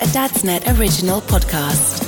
[0.00, 2.02] A Dadsnet original podcast.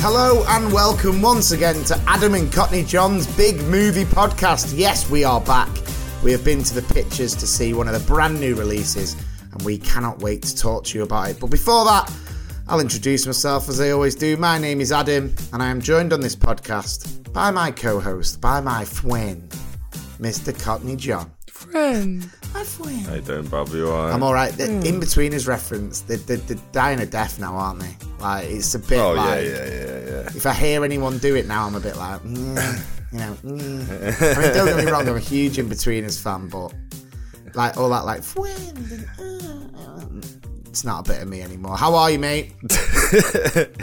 [0.00, 4.74] Hello and welcome once again to Adam and Cockney John's Big Movie Podcast.
[4.76, 5.70] Yes, we are back.
[6.22, 9.16] We have been to the pictures to see one of the brand new releases,
[9.50, 11.40] and we cannot wait to talk to you about it.
[11.40, 12.12] But before that,
[12.68, 14.36] I'll introduce myself as I always do.
[14.36, 18.42] My name is Adam, and I am joined on this podcast by my co host,
[18.42, 19.48] by my friend,
[20.20, 20.52] Mr.
[20.62, 21.32] Cockney John.
[21.70, 22.30] Friend.
[22.52, 23.06] My friend.
[23.06, 23.68] How you doing, Bob?
[23.68, 24.12] You alright?
[24.14, 24.52] I'm all right.
[24.52, 26.00] The Inbetweeners reference.
[26.00, 27.96] They're, they're, they're dying a death now, aren't they?
[28.18, 30.20] Like it's a bit Oh yeah, yeah, yeah, yeah.
[30.34, 32.82] if I hear anyone do it now, I'm a bit like, mm,
[33.12, 33.36] you know.
[33.44, 34.36] Mm.
[34.36, 35.08] I mean, don't get me wrong.
[35.08, 36.74] I'm a huge Inbetweeners fan, but
[37.54, 39.08] like all that, like friend.
[39.18, 40.26] and, uh,
[40.70, 41.76] It's not a bit of me anymore.
[41.76, 42.52] How are you, mate?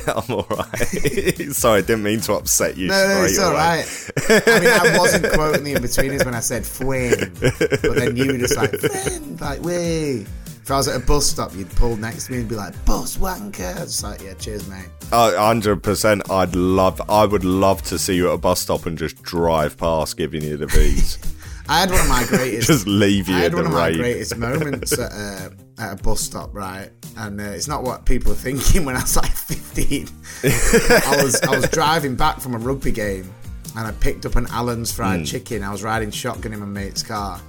[0.07, 0.77] I'm alright.
[1.51, 2.87] Sorry, I didn't mean to upset you.
[2.87, 3.85] No, no, it's all right.
[4.29, 8.37] I mean, I wasn't quoting the Inbetweeners when I said friend, but then you were
[8.37, 10.25] just like friend, like way.
[10.61, 12.73] If I was at a bus stop, you'd pull next to me and be like,
[12.85, 14.87] "Bus wanker." It's like, yeah, cheers, mate.
[15.11, 16.29] Hundred percent.
[16.31, 17.01] I'd love.
[17.09, 20.41] I would love to see you at a bus stop and just drive past, giving
[20.41, 21.17] you the V's.
[21.69, 22.67] I had one of my greatest.
[22.67, 26.21] just leave you I had one of my greatest moments at a, at a bus
[26.21, 26.89] stop, right?
[27.17, 30.07] And uh, it's not what people are thinking when I was like 15.
[30.43, 33.33] I was I was driving back from a rugby game,
[33.75, 35.25] and I picked up an Allen's fried Hmm.
[35.25, 35.63] chicken.
[35.63, 37.41] I was riding shotgun in my mate's car,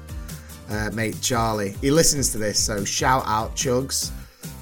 [0.71, 1.75] uh, mate Charlie.
[1.81, 4.11] He listens to this, so shout out Chugs.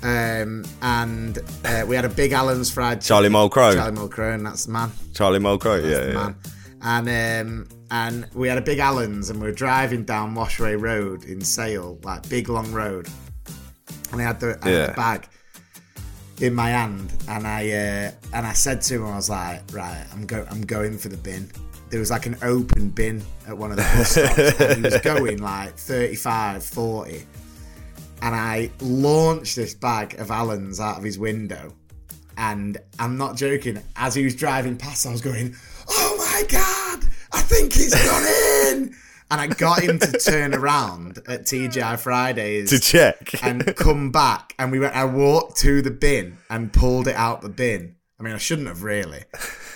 [0.02, 3.08] Um, and uh, we had a big Allen's fried chicken.
[3.08, 3.74] Charlie Mulcrow.
[3.74, 5.82] Charlie Mulcrow, that's the man Charlie Mulcrow.
[5.82, 6.12] Yeah, yeah.
[6.12, 6.36] man.
[7.08, 11.24] And um, and we had a big Allen's, and we were driving down Washway Road
[11.24, 13.08] in Sale, like big long road.
[14.12, 15.28] And I had the, I had the bag
[16.40, 20.04] in my hand, and I uh, and I said to him, I was like, right,
[20.12, 21.50] I'm go, I'm going for the bin.
[21.88, 25.00] There was like an open bin at one of the bus stops, and he was
[25.00, 27.26] going like 35, 40.
[28.22, 31.72] And I launched this bag of Allen's out of his window.
[32.38, 33.80] And I'm not joking.
[33.94, 35.54] As he was driving past, I was going,
[35.88, 37.04] "Oh my god!
[37.36, 38.24] I think he's gone
[38.72, 38.94] in!"
[39.30, 43.42] And I got him to turn around at TGI Fridays To check.
[43.44, 44.54] and come back.
[44.58, 44.94] And we went.
[44.94, 47.96] I walked to the bin and pulled it out the bin.
[48.20, 49.24] I mean, I shouldn't have really.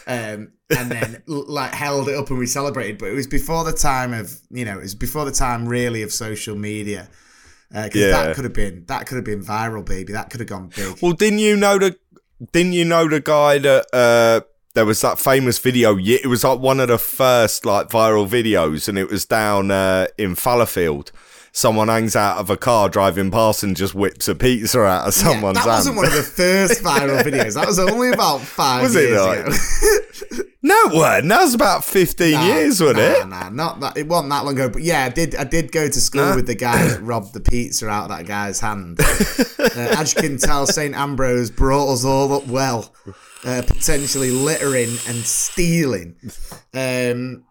[0.07, 2.99] Um, and then like held it up and we celebrated.
[2.99, 6.03] But it was before the time of you know, it was before the time really
[6.03, 7.09] of social media.
[7.73, 8.11] Because Yeah.
[8.13, 10.13] that could have been that could have been viral, baby.
[10.13, 10.97] That could have gone big.
[11.03, 11.97] Well, didn't you know the?
[12.53, 13.87] Didn't you know the guy that?
[13.93, 14.41] uh
[14.75, 15.97] there was that famous video.
[15.99, 20.07] It was like one of the first like viral videos, and it was down uh,
[20.19, 21.11] in Fallowfield.
[21.53, 25.15] Someone hangs out of a car driving past and just whips a pizza out of
[25.15, 25.73] someone's that hand.
[25.79, 27.55] wasn't one of the first viral videos.
[27.55, 29.39] That was only about five Was it years not?
[29.39, 30.45] ago.
[30.63, 31.27] No, it.
[31.27, 33.29] That was about 15 Nah, years, wasn't nah, it?
[33.29, 33.97] Nah, not that.
[33.97, 34.69] It wasn't that long ago.
[34.69, 35.35] But yeah, I did.
[35.35, 36.35] I did go to school Nah.
[36.37, 39.01] with the guy that robbed the pizza out of that guy's hand.
[39.01, 42.93] uh, as you can tell, Saint Ambrose brought us all up well,
[43.45, 46.17] uh, potentially littering and stealing.
[46.75, 47.45] Um,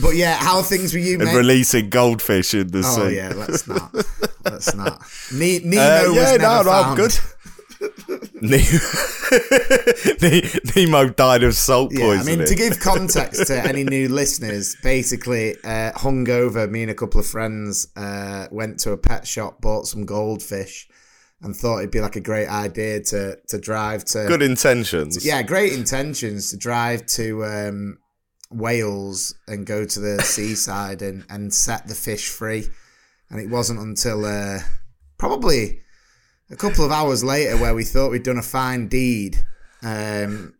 [0.00, 1.36] but yeah, how things were you, And mate?
[1.36, 3.16] releasing goldfish in the oh sea.
[3.16, 3.94] yeah, let's not.
[4.44, 5.02] Let's not.
[5.32, 6.96] Ne- Nemo Uh, was yeah, never no, no, found.
[6.96, 7.18] good.
[8.40, 8.58] Ne-
[10.22, 12.16] Ne- Nemo died of salt poisoning.
[12.16, 16.90] Yeah, I mean, to give context to any new listeners, basically, uh, hungover, me and
[16.90, 20.88] a couple of friends uh, went to a pet shop, bought some goldfish,
[21.44, 24.26] and thought it'd be like a great idea to to drive to.
[24.26, 25.24] good intentions.
[25.24, 27.98] Yeah, great intentions to drive to um,
[28.50, 32.66] Wales and go to the seaside and, and set the fish free.
[33.30, 34.60] And it wasn't until uh,
[35.18, 35.80] probably
[36.50, 39.36] a couple of hours later where we thought we'd done a fine deed
[39.82, 40.54] um,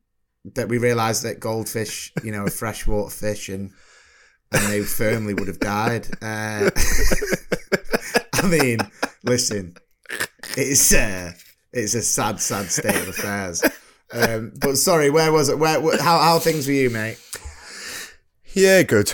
[0.55, 3.73] that we realised that goldfish, you know, are freshwater fish and
[4.53, 6.07] and they firmly would have died.
[6.23, 6.71] Uh,
[8.35, 8.79] I mean,
[9.25, 9.77] listen,
[10.57, 11.33] it's uh,
[11.73, 13.63] it's a sad, sad state of affairs.
[14.13, 15.59] Um, but sorry, where was it?
[15.59, 15.81] Where?
[15.81, 17.19] wh- How how things for you, mate?
[18.53, 19.13] Yeah, good.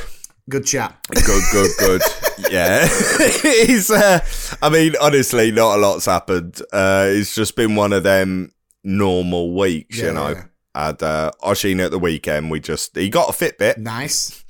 [0.49, 0.99] Good chat.
[1.11, 2.03] Good, good, good.
[2.51, 2.81] yeah.
[2.91, 4.21] it's, uh,
[4.61, 6.61] I mean, honestly, not a lot's happened.
[6.73, 8.53] Uh, it's just been one of them
[8.83, 10.29] normal weeks, Yeah, you know.
[10.31, 10.45] yeah.
[10.75, 12.51] Had uh, Oshin at the weekend.
[12.51, 14.45] We just, he got a Fitbit Nice.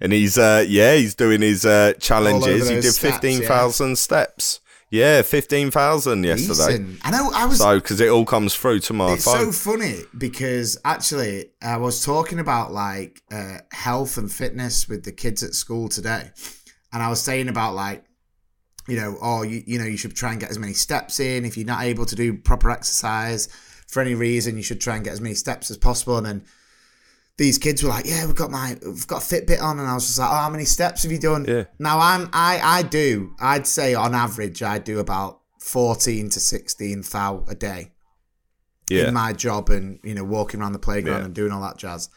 [0.00, 2.68] and he's, uh, yeah, he's doing his uh, challenges.
[2.68, 3.10] He did those stats, yeah.
[3.12, 4.60] 15,000 steps.
[4.92, 6.76] Yeah, 15,000 yesterday.
[6.76, 7.00] Decent.
[7.02, 7.30] I know.
[7.34, 7.56] I was.
[7.56, 9.50] So, because it all comes through to my it's phone.
[9.50, 15.10] so funny because actually I was talking about like uh, health and fitness with the
[15.10, 16.30] kids at school today,
[16.92, 18.04] and I was saying about like,
[18.86, 21.46] you know, oh, you, you know, you should try and get as many steps in.
[21.46, 23.48] If you're not able to do proper exercise
[23.88, 26.18] for any reason, you should try and get as many steps as possible.
[26.18, 26.44] And then
[27.38, 29.94] these kids were like, "Yeah, we've got my, we've got a Fitbit on," and I
[29.94, 31.64] was just like, "Oh, how many steps have you done?" Yeah.
[31.78, 33.34] Now I'm, I, I do.
[33.40, 37.92] I'd say on average, I do about fourteen to sixteen thou a day
[38.90, 39.08] yeah.
[39.08, 41.24] in my job and you know walking around the playground Yeah.
[41.26, 42.08] and doing all that jazz.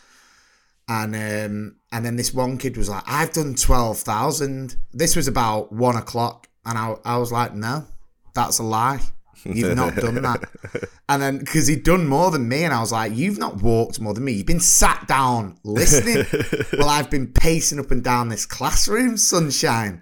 [0.88, 4.76] And um, and then this one kid was like, "I've done twelve thousand.
[4.94, 7.86] This was about one o'clock, and I I was like, "No,
[8.36, 9.00] that's a lie.
[9.44, 10.44] You've not done that."
[11.08, 14.00] And then because he'd done more than me, and I was like, "You've not walked
[14.02, 14.32] more than me.
[14.32, 16.26] You've been sat down listening."
[16.80, 20.02] well, I've been pacing up and down this classroom, sunshine.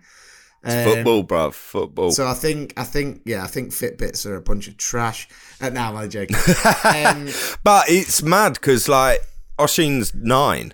[0.63, 1.53] Um, Football, bruv.
[1.53, 2.11] Football.
[2.11, 5.27] so I think, I think, yeah, I think Fitbits are a bunch of trash.
[5.59, 6.37] Uh, no, I'm only joking.
[6.85, 7.27] um,
[7.65, 9.19] But it's mad because like
[9.59, 10.73] Oshin's nine,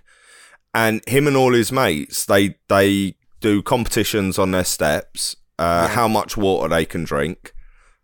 [0.76, 5.36] and him and all his mates they they do competitions on their steps.
[5.58, 7.54] Uh, How much water they can drink,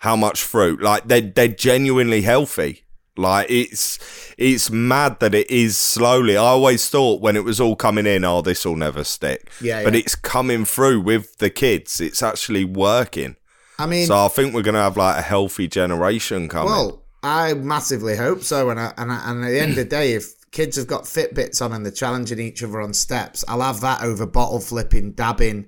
[0.05, 0.81] how much fruit.
[0.81, 2.83] Like they they're genuinely healthy.
[3.17, 3.99] Like it's
[4.37, 6.37] it's mad that it is slowly.
[6.37, 9.49] I always thought when it was all coming in, oh, this will never stick.
[9.59, 9.99] Yeah, but yeah.
[9.99, 11.99] it's coming through with the kids.
[11.99, 13.35] It's actually working.
[13.79, 16.71] I mean, So I think we're gonna have like a healthy generation coming.
[16.71, 18.69] well, I massively hope so.
[18.69, 21.03] And I, and, I, and at the end of the day, if kids have got
[21.03, 25.13] Fitbits on and they're challenging each other on steps, I'll have that over bottle flipping,
[25.13, 25.67] dabbing,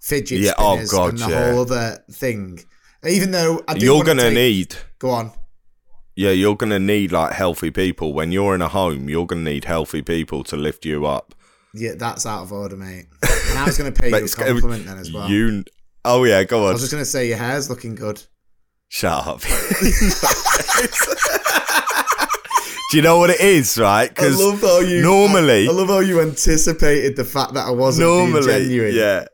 [0.00, 1.52] fidget Yeah, oh spinners, God, and the yeah.
[1.52, 2.60] whole other thing.
[3.06, 5.32] Even though I do You're gonna take- need Go on.
[6.16, 8.12] Yeah, you're going to need like healthy people.
[8.12, 11.32] When you're in a home, you're going to need healthy people to lift you up.
[11.72, 13.06] Yeah, that's out of order, mate.
[13.50, 15.30] And I was going to pay you a gonna- compliment then as well.
[15.30, 15.62] You,
[16.04, 16.70] oh yeah, go on.
[16.70, 18.20] I was just going to say your hair's looking good.
[18.88, 19.40] Shut up.
[22.90, 24.08] Do you know what it is, right?
[24.08, 28.46] Because normally, I, I love how you anticipated the fact that I wasn't being normally,
[28.64, 28.94] genuine.
[28.94, 29.26] yeah,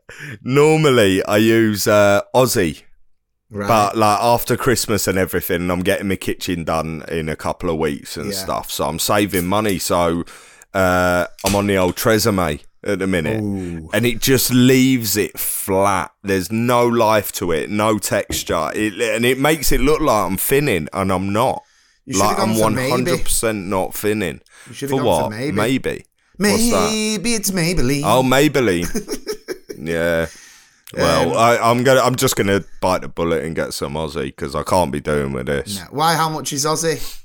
[0.43, 2.83] normally I use uh, Aussie,
[3.49, 3.67] right.
[3.67, 7.77] but like after Christmas and everything, I'm getting my kitchen done in a couple of
[7.77, 8.37] weeks and Yeah.
[8.37, 9.79] stuff, so I'm saving money.
[9.79, 10.23] So
[10.73, 13.41] uh, I'm on the old Tresemme at the minute,
[13.93, 16.11] and it just leaves it flat.
[16.21, 20.37] There's no life to it, no texture, it, and it makes it look like I'm
[20.37, 21.63] thinning, and I'm not.
[22.07, 24.41] Like I'm 100 percent not thinning.
[24.67, 25.29] You For gone for what?
[25.31, 25.51] maybe.
[25.55, 26.05] maybe.
[26.37, 28.01] Maybe it's Maybelline.
[28.03, 28.85] Oh, Maybelline.
[29.79, 30.27] yeah.
[30.95, 32.01] Well, Um, I, I'm gonna.
[32.01, 35.33] I'm just gonna bite the bullet and get some Aussie because I can't be doing
[35.33, 35.77] with this.
[35.79, 35.85] No.
[35.91, 36.15] Why?
[36.15, 37.21] How much is Aussie?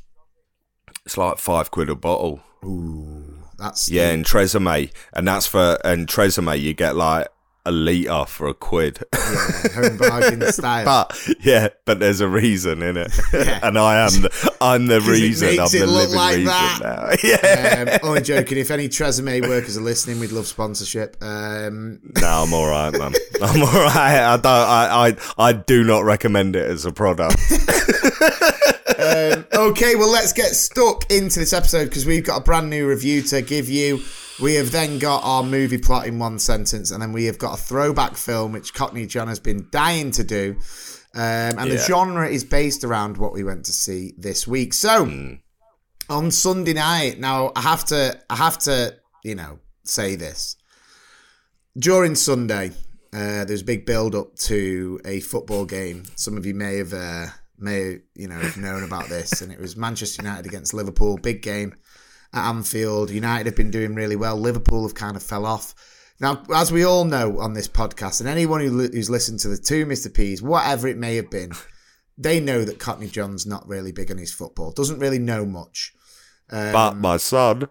[1.06, 2.40] It's like five quid a bottle.
[2.64, 6.60] Ooh, That's Yeah, and Tresemme, and that's for and Tresemme.
[6.60, 7.28] You get like
[7.66, 8.98] a liter for a quid.
[9.12, 10.84] yeah, home bargain style.
[10.84, 13.60] but yeah, but there's a reason in it, Yeah.
[13.64, 15.48] and I am the, I'm the 'Cause it reason.
[15.50, 16.80] I'm makes the it look living like reason that.
[16.82, 17.10] now.
[17.22, 17.98] Yeah.
[18.02, 18.58] um, only joking.
[18.58, 21.16] If any Tresemme workers are listening, we'd love sponsorship.
[21.22, 23.14] Um, No, I'm all right, man.
[23.42, 24.20] I'm all right.
[24.20, 24.46] I don't.
[24.46, 27.36] I, I I do not recommend it as a product.
[28.98, 32.86] um, okay, well, let's get stuck into this episode because we've got a brand new
[32.88, 34.02] review to give you.
[34.40, 37.58] We have then got our movie plot in one sentence, and then we have got
[37.58, 40.56] a throwback film which Cockney John has been dying to do.
[41.14, 44.72] Um, and the genre is based around what we went to see this week.
[44.72, 45.32] So Hmm.
[46.08, 50.56] on Sunday night, now I have to, I have to, you know, say this
[51.78, 52.70] during Sunday.
[53.12, 56.04] Uh, there's a big build up to a football game.
[56.14, 57.26] Some of you may have uh,
[57.58, 61.18] may you know have known about this, and it was Manchester United against Liverpool.
[61.18, 61.74] Big game
[62.32, 63.10] at Anfield.
[63.10, 64.36] United have been doing really well.
[64.36, 65.74] Liverpool have kind of fell off.
[66.20, 69.56] Now, as we all know on this podcast, and anyone who, who's listened to the
[69.56, 70.12] two Mr.
[70.12, 71.52] P's, whatever it may have been,
[72.18, 74.72] they know that Cockney John's not really big on his football.
[74.72, 75.94] Doesn't really know much.
[76.72, 77.68] but my son,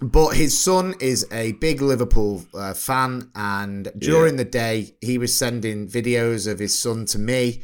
[0.00, 5.32] But his son is a big Liverpool uh, fan, and during the day, he was
[5.32, 7.62] sending videos of his son to me,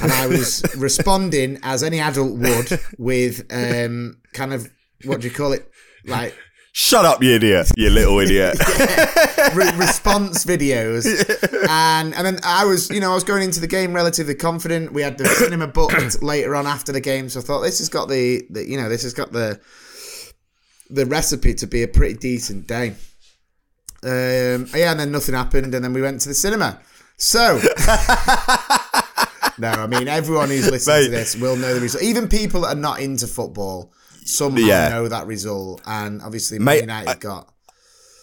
[0.00, 4.70] and I was responding as any adult would with um, kind of
[5.04, 5.70] what do you call it,
[6.04, 6.34] like
[6.76, 7.70] Shut up, you idiot!
[7.76, 8.58] You little idiot.
[9.54, 11.06] Re- response videos,
[11.70, 14.92] and and then I was, you know, I was going into the game relatively confident.
[14.92, 17.88] We had the cinema booked later on after the game, so I thought this has
[17.88, 19.60] got the, the you know, this has got the
[20.90, 22.96] the recipe to be a pretty decent day.
[24.02, 26.80] Um, yeah, and then nothing happened, and then we went to the cinema.
[27.16, 27.60] So,
[29.58, 31.04] no, I mean everyone who's listening Mate.
[31.04, 32.02] to this will know the result.
[32.02, 33.92] Even people that are not into football
[34.24, 34.88] somehow Yeah.
[34.88, 37.48] know that result, and obviously Mate, United I- got.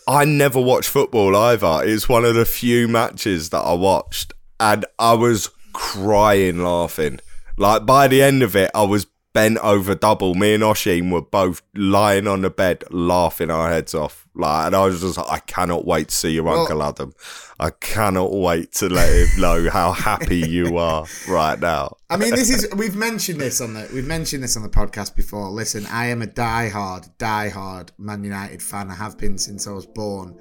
[0.07, 1.81] I never watched football either.
[1.83, 7.19] It's one of the few matches that I watched, and I was crying laughing.
[7.57, 10.33] Like by the end of it, I was bent over double.
[10.35, 14.27] Me and Oshin were both lying on the bed laughing our heads off.
[14.33, 17.13] Like, and I was just like, I cannot wait to see your Well- Uncle Adam.
[17.59, 21.97] I cannot wait to let him know how happy you are right now.
[22.09, 25.15] I mean, this is we've mentioned this on the we've mentioned this on the podcast
[25.15, 25.49] before.
[25.49, 28.89] Listen, I am a diehard, diehard Man United fan.
[28.89, 30.37] I have been since I was born,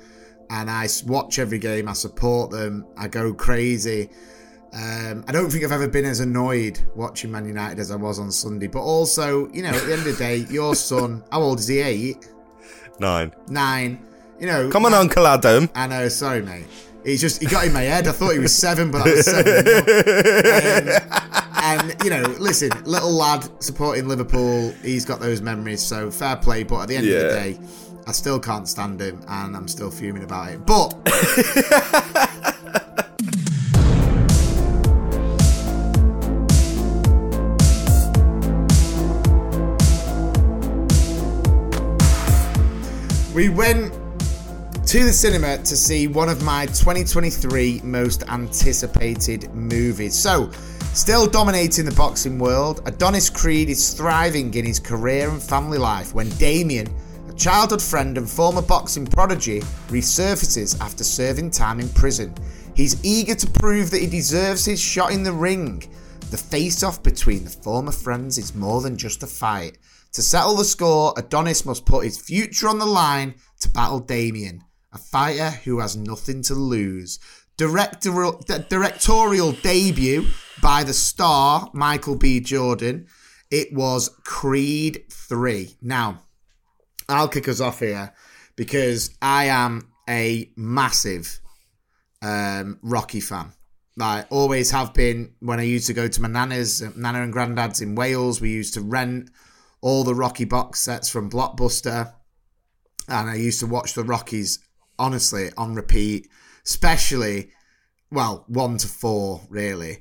[0.48, 1.88] and I watch every game.
[1.88, 2.86] I support them.
[2.96, 4.08] I go crazy.
[4.72, 8.20] Um, I don't think I've ever been as annoyed watching Man United as I was
[8.20, 8.68] on Sunday.
[8.68, 11.66] But also, you know, at the end of the day, your son, how old is
[11.66, 11.80] he?
[11.80, 12.28] Eight,
[12.98, 13.32] Nine.
[13.48, 14.04] nine.
[14.38, 15.68] You know, Come on, Uncle Adam.
[15.74, 16.66] I know, sorry, mate.
[17.04, 18.06] He's just he got in my head.
[18.06, 21.36] I thought he was seven, but that was seven.
[21.62, 25.82] Um, and you know, listen, little lad supporting Liverpool, he's got those memories.
[25.82, 26.62] So fair play.
[26.62, 27.58] But at the end of the day,
[28.06, 30.64] I still can't stand him, and I'm still fuming about it.
[30.64, 30.94] But
[43.40, 43.90] we went
[44.86, 50.14] to the cinema to see one of my 2023 most anticipated movies.
[50.14, 50.50] So,
[50.92, 56.12] still dominating the boxing world, Adonis Creed is thriving in his career and family life
[56.12, 56.86] when Damien,
[57.30, 62.34] a childhood friend and former boxing prodigy, resurfaces after serving time in prison.
[62.76, 65.82] He's eager to prove that he deserves his shot in the ring.
[66.30, 69.78] The face off between the former friends is more than just a fight.
[70.14, 74.64] To settle the score, Adonis must put his future on the line to battle Damien,
[74.92, 77.20] a fighter who has nothing to lose.
[77.56, 80.26] Directorial, directorial debut
[80.62, 82.40] by the star Michael B.
[82.40, 83.06] Jordan.
[83.50, 85.76] It was Creed 3.
[85.82, 86.22] Now,
[87.08, 88.12] I'll kick us off here
[88.56, 91.40] because I am a massive
[92.22, 93.52] um, Rocky fan.
[94.00, 95.34] I always have been.
[95.40, 98.74] When I used to go to my nana's, nana and granddad's in Wales, we used
[98.74, 99.30] to rent
[99.80, 102.12] all the Rocky box sets from Blockbuster,
[103.08, 104.58] and I used to watch the Rockies
[104.98, 106.28] honestly on repeat,
[106.64, 107.50] especially
[108.10, 109.98] well one to four really.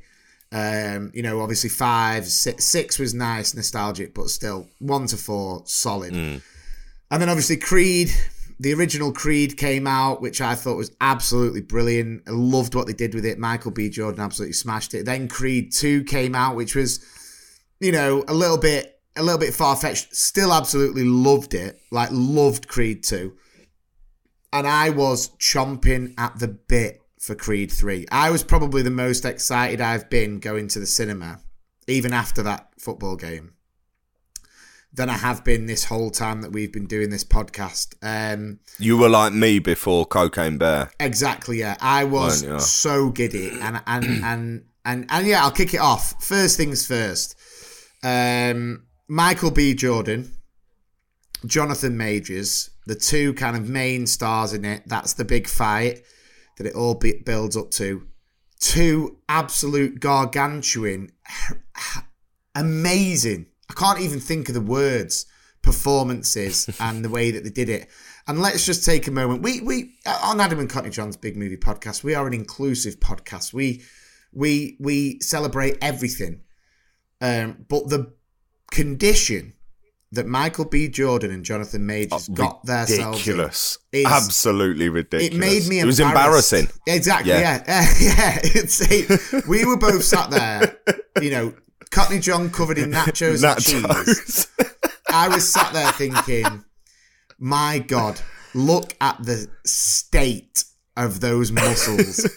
[0.51, 5.62] Um, you know, obviously five, six, six was nice, nostalgic, but still one to four,
[5.65, 6.13] solid.
[7.12, 8.12] And then obviously Creed,
[8.59, 12.24] the original Creed came out, which I thought was absolutely brilliant.
[12.27, 13.38] I loved what they did with it.
[13.38, 13.89] Michael B.
[13.89, 15.05] Jordan absolutely smashed it.
[15.05, 17.00] Then Creed 2 came out, which was,
[17.79, 20.16] you know, a little bit a little bit far fetched.
[20.16, 21.80] Still absolutely loved it.
[21.92, 23.34] Like loved Creed 2.
[24.54, 28.08] And I was chomping at the bit for Creed 3.
[28.12, 31.39] I was probably the most excited I've been going to the cinema,
[31.88, 33.54] even after that football game
[34.92, 37.94] than I have been this whole time that we've been doing this podcast.
[38.01, 40.89] Um, You were like me before Cocaine Bear.
[41.00, 41.78] exactly, yeah.
[41.80, 46.24] I was so giddy, and and and and and yeah, I'll kick it off.
[46.24, 47.36] First things first.
[48.04, 49.74] Um, Michael B.
[49.74, 50.32] Jordan,
[51.44, 54.84] Jonathan Majors, the two kind of main stars in it.
[54.86, 56.04] That's the big fight
[56.58, 58.08] that it all be- builds up to.
[58.60, 61.12] Two absolute gargantuan,
[62.56, 63.48] amazing.
[63.68, 65.25] I can't even think of the words.
[65.63, 67.89] Performances and the way that they did it.
[68.28, 69.42] And let's just take a moment.
[69.42, 72.04] We we on Adam and Cockney John's Big Movie Podcast.
[72.04, 73.54] We are an inclusive podcast.
[73.54, 73.82] We
[74.32, 76.42] we we celebrate everything.
[77.22, 78.13] Um, but the
[78.72, 79.54] condition
[80.12, 80.88] that Michael B.
[80.88, 83.78] Jordan and Jonathan Majors oh, got themselves Ridiculous.
[83.92, 85.36] is- Absolutely ridiculous.
[85.36, 85.80] it made me.
[85.80, 86.68] It was embarrassing.
[86.88, 87.32] Exactly.
[87.32, 87.64] Yeah.
[87.68, 87.86] Yeah.
[88.00, 88.40] Yeah.
[88.44, 90.78] It's it, we were both sat there.
[91.22, 91.54] You know,
[91.92, 93.84] Cockney John covered in nachos, and cheese.
[93.84, 94.48] Nachos.
[95.12, 96.64] I was sat there thinking,
[97.40, 98.20] my God,
[98.54, 100.64] look at the state
[100.96, 102.30] of those muscles.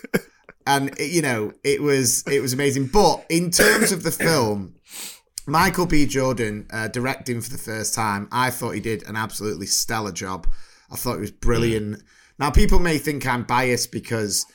[0.67, 2.87] and you know, it was it was amazing.
[2.87, 4.75] But in terms of the film,
[5.47, 6.07] Michael B.
[6.07, 10.47] Jordan uh, directing for the first time, I thought he did an absolutely stellar job.
[10.91, 12.03] I thought it was brilliant.
[12.39, 14.47] Now, people may think I'm biased because,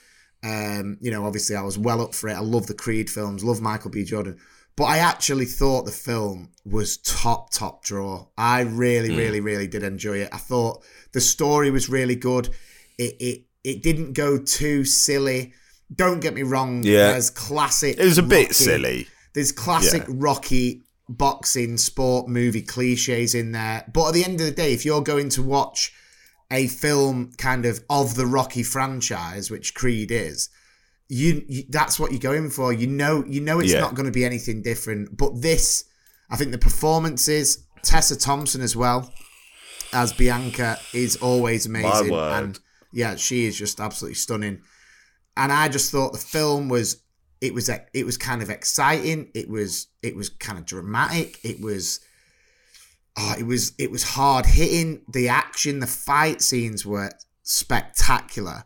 [0.44, 2.34] um, you know, obviously I was well up for it.
[2.36, 4.04] I love the Creed films, love Michael B.
[4.04, 4.38] Jordan.
[4.76, 8.28] But I actually thought the film was top, top draw.
[8.38, 9.18] I really, Hmm.
[9.18, 10.30] really, really did enjoy it.
[10.32, 12.50] I thought the story was really good.
[13.00, 15.54] It it it didn't go too silly.
[15.94, 16.84] Don't get me wrong.
[16.84, 17.12] Yeah.
[17.14, 17.98] There's classic.
[17.98, 19.08] It was a bit Rocky- silly.
[19.38, 20.16] There's classic Yeah.
[20.18, 23.86] Rocky boxing sport movie cliches in there.
[23.94, 25.94] But at the end of the day, if you're going to watch
[26.50, 30.50] a film kind of of the Rocky franchise, which Creed is,
[31.08, 32.74] you, you that's what you're going for.
[32.74, 33.82] You know, you know it's Yeah.
[33.82, 35.16] not going to be anything different.
[35.16, 35.84] But this,
[36.32, 39.14] I think the performances, Tessa Thompson as well
[39.94, 42.12] as Bianca is always amazing.
[42.12, 42.60] And
[42.92, 44.64] yeah, she is just absolutely stunning.
[45.38, 47.04] And I just thought the film was
[47.42, 49.30] it was it was kind of exciting.
[49.34, 51.40] It was it was kind of dramatic.
[51.44, 52.00] It was
[53.18, 55.02] oh, it was it was hard hitting.
[55.12, 57.12] The action, the fight scenes were
[57.44, 58.64] spectacular.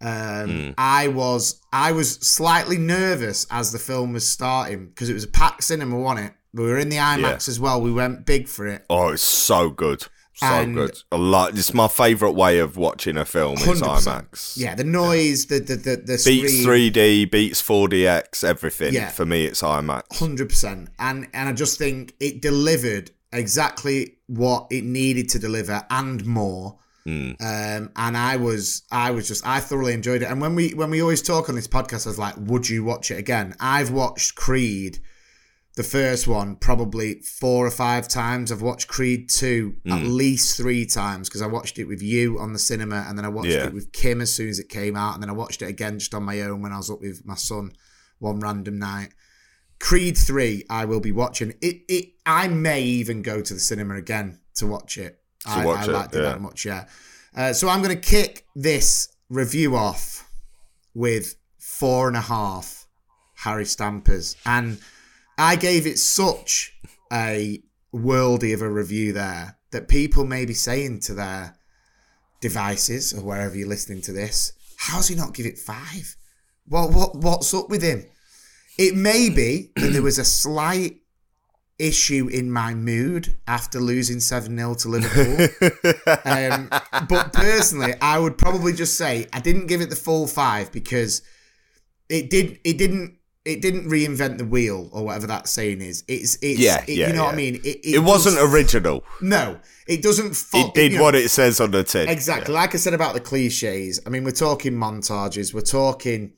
[0.00, 5.24] Um, I was I was slightly nervous as the film was starting because it was
[5.24, 6.34] a packed cinema, wasn't it?
[6.54, 7.80] We were in the IMAX as well.
[7.80, 8.84] We went big for it.
[8.90, 10.06] Oh, it's so good.
[10.34, 10.96] So And- good.
[11.12, 11.56] A lot.
[11.58, 13.82] It's my favourite way of watching a film is 100%.
[14.30, 14.56] IMAX.
[14.56, 18.94] Yeah, the noise, the the the, the Beats 3D, beats 4DX, everything.
[18.94, 19.10] Yeah.
[19.10, 20.16] For me, it's IMAX.
[20.18, 20.88] hundred percent.
[20.98, 26.78] And and I just think it delivered exactly what it needed to deliver and more.
[27.04, 30.26] Um, and I was I was just I thoroughly enjoyed it.
[30.26, 32.84] And when we when we always talk on this podcast, I was like, would you
[32.84, 33.54] watch it again?
[33.60, 35.00] I've watched Creed,
[35.74, 38.52] the first one, probably four or five times.
[38.52, 42.52] I've watched Creed two at least three times because I watched it with you on
[42.52, 43.66] the cinema, and then I watched Yeah.
[43.66, 45.98] it with Kim as soon as it came out, and then I watched it again
[45.98, 47.72] just on my own when I was up with my son
[48.18, 49.10] one random night.
[49.80, 51.54] Creed three, I will be watching.
[51.60, 55.18] It it I may even go to the cinema again to watch it.
[55.44, 56.22] I, watch I it, liked it yeah.
[56.24, 56.84] that much, yeah.
[57.34, 60.30] Uh, so I'm going to kick this review off
[60.94, 62.86] with four and a half
[63.36, 64.78] Harry Stampers, and
[65.38, 66.74] I gave it such
[67.12, 67.62] a
[67.94, 71.56] worldy of a review there that people may be saying to their
[72.40, 76.16] devices or wherever you're listening to this, how's he not give it five?
[76.66, 78.04] What what what's up with him?
[78.78, 81.02] It may be that there was a slight
[81.78, 85.48] issue in my mood after losing 7 0 to Liverpool.
[86.24, 86.68] um,
[87.08, 91.22] but personally, I would probably just say I didn't give it the full five because
[92.08, 96.04] it did it didn't it didn't reinvent the wheel or whatever that saying is.
[96.08, 97.56] It's it's Yeah, it- yeah, you know what I mean.
[97.64, 99.04] It, It wasn't does- original.
[99.20, 100.34] No, it doesn't.
[100.36, 102.08] Fo- It did you know, what it says on the tin.
[102.08, 102.54] Exactly.
[102.54, 104.00] Like I said about the cliches.
[104.06, 105.52] I mean, we're talking montages.
[105.52, 106.32] We're talking,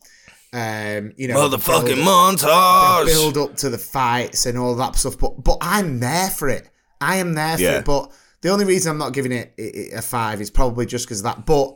[0.53, 1.99] um, you know, Motherfucking build-
[2.38, 3.07] montage.
[3.07, 5.19] build up to the fights and all that stuff.
[5.19, 6.71] But but I'm there for it.
[7.01, 7.85] I am there for it.
[7.85, 11.07] But the only reason I'm not giving it it- it a five is probably just
[11.07, 11.45] because of that.
[11.45, 11.75] But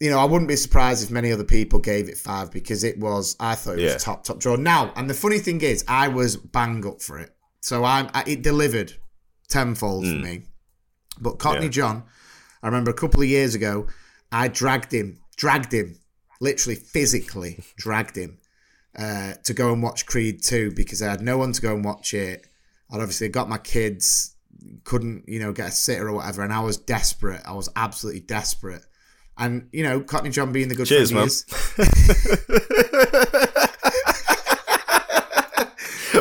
[0.00, 2.98] you know, I wouldn't be surprised if many other people gave it five because it
[2.98, 3.36] was.
[3.40, 3.94] I thought it Yeah.
[3.94, 4.56] was top top draw.
[4.56, 7.34] Now, and the funny thing is, I was bang up for it.
[7.60, 8.92] So I'm I, it delivered
[9.48, 10.42] tenfold for me.
[11.20, 11.64] But Cockney Mm.
[11.64, 11.68] Yeah.
[11.70, 12.02] John,
[12.62, 13.86] I remember a couple of years ago,
[14.30, 15.98] I dragged him, dragged him,
[16.40, 18.38] literally physically dragged him
[18.96, 21.84] uh, to go and watch Creed 2 because I had no one to go and
[21.84, 22.46] watch it.
[22.90, 24.34] I'd obviously got my kids,
[24.84, 27.42] couldn't, you know, get a sitter or whatever, and I was desperate.
[27.44, 28.82] I was absolutely desperate.
[29.38, 31.28] And, you know, Cockney John being the good Cheers, friend man.
[31.76, 32.58] he is,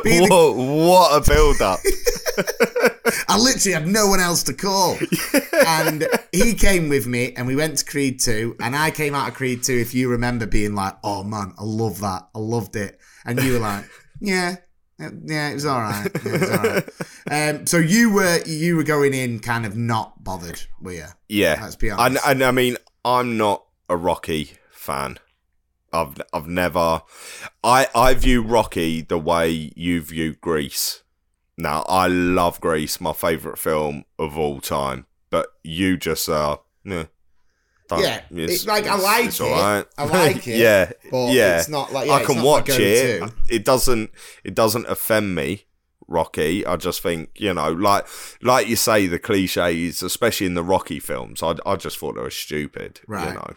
[0.03, 1.79] being the- What, a build up.
[3.29, 4.97] I literally had no one else to call.
[5.65, 8.57] and he came with me and we went to Creed 2.
[8.59, 11.63] And I came out of Creed 2, if you remember, being like, oh man, I
[11.63, 12.27] love that.
[12.35, 12.99] I loved it.
[13.25, 13.85] And you were like,
[14.21, 14.57] yeah.
[14.99, 16.09] Yeah, it was all right.
[16.25, 16.89] Yeah, was all right.
[17.29, 21.05] Um, so you were you were going in kind of not bothered, were you?
[21.29, 21.59] Yeah.
[21.61, 22.25] Let's be And, honest.
[22.27, 22.77] and I mean,
[23.07, 25.17] I'm not a Rocky fan.
[25.93, 27.03] I've I've never
[27.63, 31.03] I I view Rocky the way you view Grease.
[31.57, 35.05] Now I love Grease, my favourite film of all time.
[35.29, 37.05] But you just are yeah.
[38.29, 39.39] it's- it- like, I like it.
[39.41, 39.85] alright.
[39.97, 41.59] I like it, yeah, but yeah.
[41.59, 43.23] it's not like- yeah, I can watch it.
[43.49, 44.11] It doesn't.
[44.43, 45.66] It doesn't offend me.
[46.07, 46.65] Rocky.
[46.65, 48.07] I just think you know, like
[48.41, 51.43] like you say, the cliches, especially in the Rocky films.
[51.43, 53.01] I I just thought they were stupid.
[53.07, 53.27] Right.
[53.29, 53.53] You know,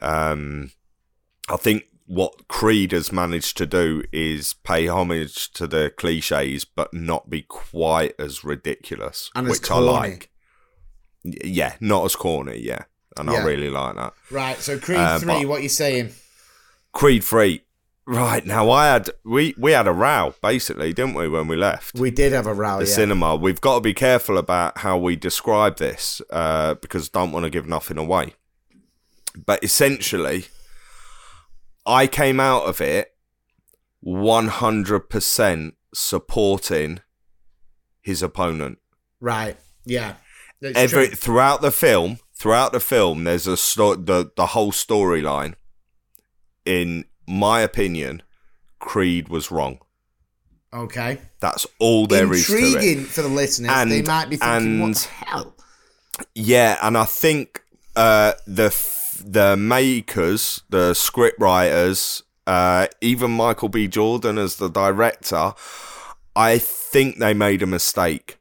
[0.00, 0.72] um,
[1.48, 6.92] I think what Creed has managed to do is pay homage to the cliches, but
[6.92, 10.30] not be quite as ridiculous, And which I like.
[11.24, 12.58] Yeah, not as corny.
[12.58, 12.84] Yeah,
[13.16, 13.36] and Yeah.
[13.36, 14.12] I really like that.
[14.30, 16.12] Right, so Creed Uh, 3, what you saying?
[16.92, 17.62] Creed three.
[18.04, 21.98] Right now, I had we we had a row basically, didn't we, when we left
[21.98, 22.94] We did have a row, the yeah.
[22.94, 23.36] cinema?
[23.36, 27.50] We've got to be careful about how we describe this uh, because don't want to
[27.50, 28.34] give nothing away.
[29.46, 30.46] But essentially,
[31.86, 33.14] I came out of it
[34.00, 37.00] one hundred percent supporting
[38.00, 38.78] his opponent.
[39.20, 39.56] Right.
[39.84, 40.14] Yeah.
[40.60, 41.16] Every true.
[41.16, 45.54] throughout the film, throughout the film, there's a sto- the the whole storyline.
[46.64, 48.22] In my opinion,
[48.78, 49.78] Creed was wrong.
[50.74, 51.18] Okay.
[51.40, 52.64] That's all there is to it.
[52.64, 53.88] Intriguing for the listeners.
[53.88, 55.56] they might be thinking, what the hell?
[56.34, 57.62] Yeah, and I think
[57.96, 63.86] uh, the f- the makers, the script writers, uh, even Michael B.
[63.86, 65.54] Jordan as the director,
[66.34, 68.38] I think they made a mistake.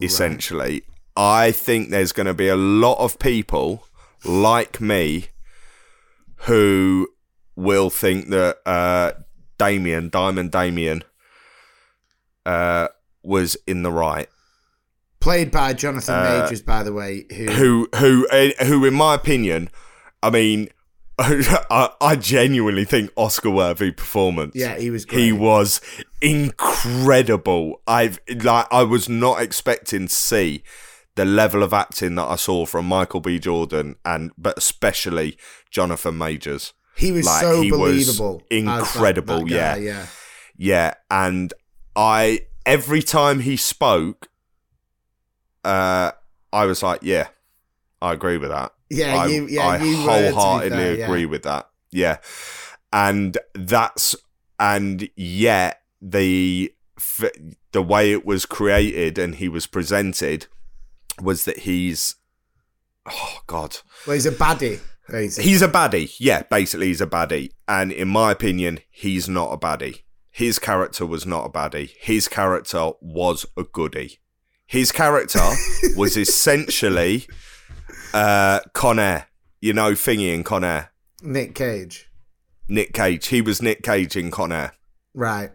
[0.00, 0.82] Essentially,
[1.16, 3.84] I think there's going to be a lot of people
[4.24, 5.26] like me
[6.42, 7.08] who
[7.58, 9.12] will think that uh,
[9.58, 11.02] Damien, Diamond Damien,
[12.46, 12.88] uh,
[13.22, 14.28] was in the right.
[15.20, 19.14] Played by Jonathan Uh, Majors, by the way, who, who who uh, who in my
[19.16, 19.68] opinion
[20.22, 20.68] i mean
[21.18, 24.54] I, I genuinely think oscar worthy performance.
[24.54, 25.80] Yeah, he was he was
[26.22, 27.82] incredible.
[27.88, 30.62] I've like i was not expecting to see
[31.16, 33.40] the level of acting that i saw from michael b.
[33.40, 35.36] Jordan and but especially
[35.68, 38.42] jonathan majors He was like, so he believable.
[38.42, 39.76] as that- incredible, that guy, yeah.
[39.76, 40.06] yeah.
[40.56, 41.54] Yeah, and
[41.94, 44.28] I every time he spoke,
[45.64, 46.12] uh,
[46.52, 47.28] I was like, yeah,
[48.02, 48.72] I agree with that.
[48.90, 51.04] Yeah, I, you- yeah, I you were, to be wholeheartedly fair, yeah.
[51.04, 51.68] agree with that.
[51.90, 52.18] Yeah,
[52.92, 54.16] and that's
[54.58, 56.72] and yet the
[57.72, 60.46] the way it was created and he was presented
[61.22, 62.16] was that he's
[63.06, 65.50] oh god Well, he's a baddie, basically.
[65.50, 66.14] He's a baddie.
[66.18, 67.52] Yeah, basically he's a baddie.
[67.66, 70.02] And in my opinion, he's not a baddie.
[70.30, 71.90] His character was not a baddie.
[71.98, 74.18] His character was a goodie.
[74.66, 75.40] His character
[75.96, 77.26] was essentially
[78.14, 79.26] uh, Con Air.
[79.60, 80.92] You know, Thingy and Con Air.
[81.22, 82.08] Nick Cage.
[82.68, 83.26] Nick Cage.
[83.28, 84.72] He was Nick Cage in Con Air.
[85.14, 85.50] Right.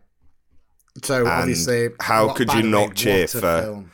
[1.03, 3.91] So And obviously, how could you not cheer for- film.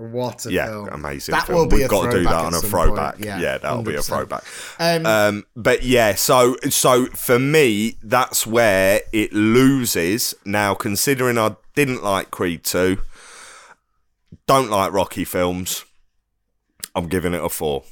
[0.00, 0.88] What a Yeah, film!
[0.88, 1.32] amazing.
[1.34, 1.58] That film.
[1.58, 3.14] will be We've a got to do that on a throwback.
[3.16, 3.26] point.
[3.26, 4.44] Yeah, Yeah, that'll be a throwback.
[4.78, 10.34] Um, Um, but yeah, so so for me, that's where it loses.
[10.44, 12.98] Now, considering I didn't like Creed two,
[14.46, 15.84] don't like Rocky films,
[16.94, 17.84] I'm giving it a four.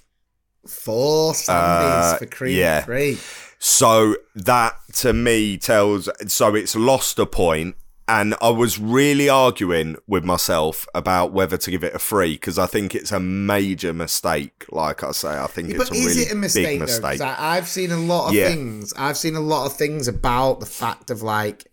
[0.66, 2.82] Four Sandys Uh, for Creed yeah.
[2.82, 3.18] three.
[3.58, 7.74] So that to me tells so it's lost a point
[8.08, 12.58] and I was really arguing with myself about whether to give it a three because
[12.58, 14.64] I think it's a major mistake.
[14.70, 16.84] Like I say, I think it's But a is really it a mistake, big though?
[16.86, 17.20] mistake.
[17.20, 18.48] I, I've seen a lot of Yeah.
[18.48, 18.92] things.
[18.96, 21.66] I've seen a lot of things about the fact of like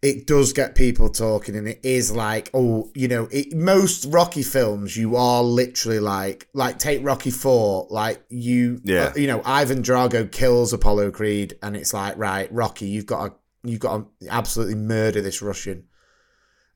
[0.00, 4.44] it does get people talking, and it is like, oh, you know, it, most Rocky
[4.44, 9.06] films, you are literally like, like take Rocky Four, like you, Yeah.
[9.06, 13.26] uh, you know, Ivan Drago kills Apollo Creed, and it's like, right, Rocky, you've got
[13.26, 13.32] to,
[13.64, 15.84] you've got to absolutely murder this Russian.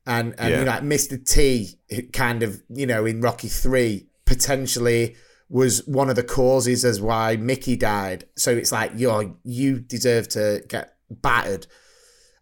[0.05, 0.59] And and Yeah.
[0.59, 1.23] you know, like Mr.
[1.25, 1.79] T,
[2.11, 5.15] kind of you know in Rocky Three potentially
[5.49, 8.25] was one of the causes as why Mickey died.
[8.35, 11.67] So it's like you you deserve to get battered.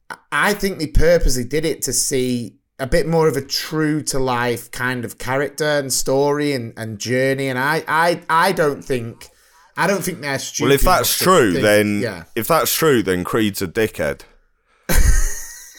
[0.09, 4.01] I- I think they purposely did it to see a bit more of a true
[4.01, 7.47] to life kind of character and story and, and journey.
[7.47, 9.29] And I, I I don't think
[9.77, 10.63] I don't think they're stupid.
[10.69, 12.23] Well, if that's true, think- then yeah.
[12.35, 14.21] if that's true, then Creed's a dickhead.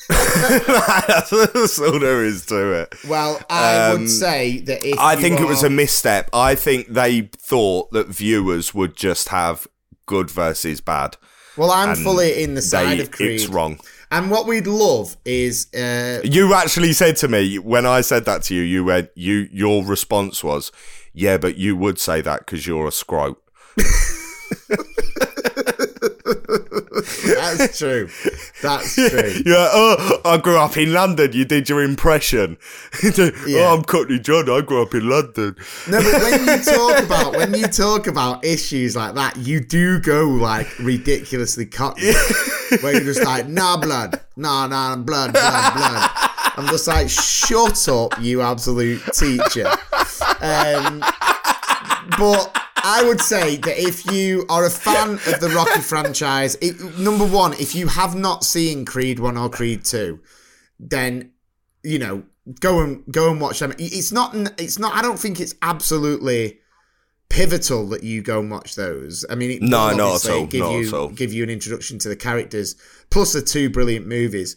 [0.08, 2.94] That's there is to it.
[3.08, 6.28] Well, I Um, would say that if I think it was a misstep.
[6.32, 9.66] I think they thought that viewers would just have
[10.06, 11.16] good versus bad.
[11.56, 13.32] Well, I'm fully in the side They, of Creed.
[13.40, 13.78] it's wrong.
[14.10, 18.42] And what we'd love is uh, You actually said to me when I said that
[18.44, 20.70] to you, you went, you your response was,
[21.14, 23.36] "Yeah, but you would say that because you're a scrote."
[27.26, 28.08] that's true.
[28.60, 29.32] That's true.
[29.44, 31.32] Yeah, oh, I grew up in London.
[31.32, 32.58] You did your impression.
[33.46, 33.68] Yeah.
[33.70, 34.48] Oh, I'm Cockney John.
[34.48, 35.56] I grew up in London.
[35.88, 39.98] No, but when you talk about when you talk about issues like that, you do
[40.00, 42.12] go like ridiculously cocky,
[42.80, 46.10] where you're just like, nah, blood, nah, nah, blood, blood, blood.
[46.56, 49.68] I'm just like, shut up, you absolute teacher.
[50.40, 51.02] Um,
[52.18, 56.98] but I would say that if you are a fan of the Rocky franchise, it,
[56.98, 60.20] number one, if you have not seen Creed One or Creed Two,
[60.78, 61.32] then
[61.82, 62.24] you know
[62.60, 63.72] go and go and watch them.
[63.78, 64.34] It's not.
[64.60, 64.94] It's not.
[64.94, 66.58] I don't think it's absolutely
[67.28, 69.24] pivotal that you go and watch those.
[69.30, 71.08] I mean, it No, not at all, Give not you at all.
[71.08, 72.76] give you an introduction to the characters,
[73.10, 74.54] plus the two brilliant movies.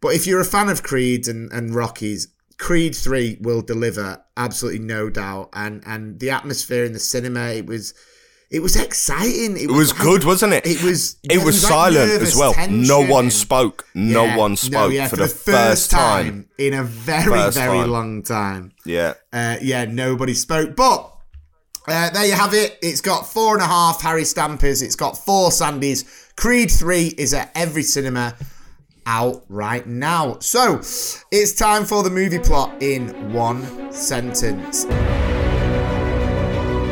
[0.00, 2.28] But if you're a fan of Creed and, and Rockies,
[2.62, 5.50] Creed Three will deliver absolutely no doubt.
[5.52, 7.92] And and the atmosphere in the cinema, it was
[8.50, 9.56] it was exciting.
[9.56, 10.66] It, It was like- good, wasn't it?
[10.66, 11.16] It was.
[11.24, 12.54] It there was like silent as well.
[12.68, 13.86] No one spoke.
[13.94, 16.48] No Yeah, one spoke yeah, for, the, first time.
[16.58, 17.90] in a very First very time.
[17.90, 18.72] long time.
[18.86, 19.14] Yeah.
[19.32, 20.76] Uh, yeah, nobody spoke.
[20.76, 21.10] But
[21.88, 22.78] uh, there you have it.
[22.82, 24.82] It's got four and a half Harry Stampers.
[24.82, 26.04] It's got four Sandys.
[26.36, 28.34] Creed 3 is at every cinema
[29.06, 30.38] out right now.
[30.40, 30.78] So
[31.30, 34.86] it's time for the movie plot in one sentence.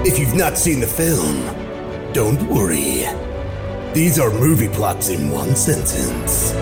[0.07, 1.45] If you've not seen the film,
[2.13, 3.05] don't worry.
[3.93, 6.53] These are movie plots in one sentence.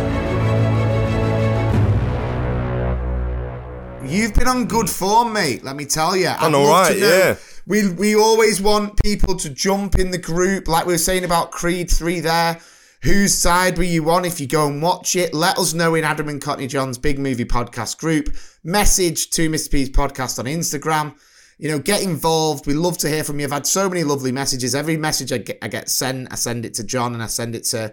[4.10, 5.62] You've been on good form, mate.
[5.62, 6.28] Let me tell you.
[6.28, 7.36] I'd Done love all right, yeah.
[7.66, 11.50] We we always want people to jump in the group, like we were saying about
[11.50, 12.20] Creed Three.
[12.20, 12.58] There,
[13.02, 14.24] whose side were you on?
[14.24, 17.18] If you go and watch it, let us know in Adam and Cockney John's Big
[17.18, 18.34] Movie Podcast group.
[18.64, 19.70] Message to Mr.
[19.70, 21.16] P's podcast on Instagram.
[21.58, 22.66] You know, get involved.
[22.66, 23.46] We love to hear from you.
[23.46, 24.74] I've had so many lovely messages.
[24.74, 27.54] Every message I get, I get sent, I send it to John and I send
[27.54, 27.92] it to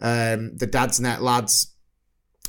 [0.00, 1.72] um, the Dad's Net lads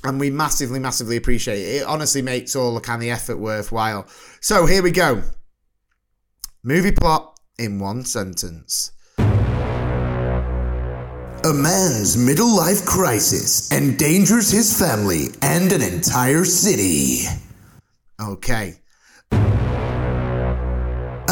[0.03, 1.81] and we massively, massively appreciate it.
[1.81, 4.07] It honestly makes all the kind of effort worthwhile.
[4.41, 5.23] So here we go.
[6.63, 8.91] Movie plot in one sentence.
[11.47, 17.21] A man's middle life crisis endangers his family and an entire city.
[18.19, 18.73] Okay.
[19.31, 19.37] A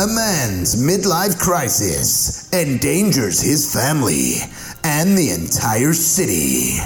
[0.07, 4.35] man's midlife crisis endangers his family
[4.85, 6.77] and the entire city.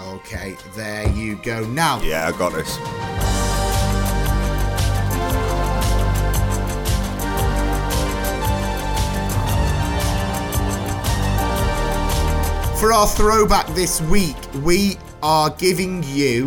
[0.00, 1.66] Okay, there you go.
[1.66, 3.37] Now, Yeah, I got this.
[12.78, 16.44] For our throwback this week, we are giving you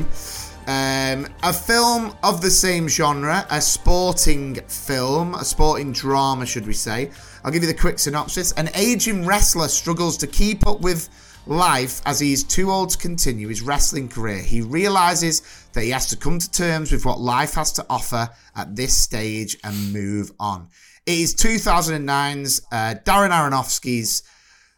[0.68, 6.72] um, a film of the same genre, a sporting film, a sporting drama, should we
[6.72, 7.12] say.
[7.44, 8.54] I'll give you the quick synopsis.
[8.54, 11.10] An aging wrestler struggles to keep up with
[11.48, 14.42] life as he is too old to continue his wrestling career.
[14.42, 15.42] He realizes
[15.74, 18.96] that he has to come to terms with what life has to offer at this
[18.96, 20.70] stage and move on.
[21.06, 24.24] It is 2009's uh, Darren Aronofsky's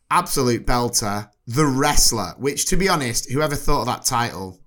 [0.09, 4.59] absolute belter, The Wrestler, which, to be honest, whoever thought of that title,